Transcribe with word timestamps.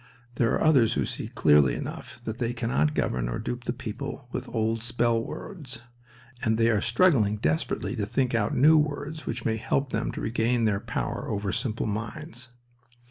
There 0.37 0.51
are 0.55 0.63
others 0.63 0.95
who 0.95 1.05
see 1.05 1.27
clearly 1.27 1.75
enough 1.75 2.21
that 2.23 2.39
they 2.39 2.53
cannot 2.53 2.95
govern 2.95 3.29
or 3.29 3.37
dupe 3.37 3.65
the 3.65 3.71
people 3.71 4.27
with 4.31 4.49
old 4.49 4.81
spell 4.81 5.23
words, 5.23 5.81
and 6.43 6.57
they 6.57 6.71
are 6.71 6.81
struggling 6.81 7.35
desperately 7.37 7.95
to 7.95 8.07
think 8.07 8.33
out 8.33 8.55
new 8.57 8.79
words 8.79 9.27
which 9.27 9.45
may 9.45 9.57
help 9.57 9.91
them 9.91 10.11
to 10.13 10.19
regain 10.21 10.65
their 10.65 10.79
power 10.79 11.27
over 11.29 11.51
simple 11.51 11.85
minds. 11.85 12.49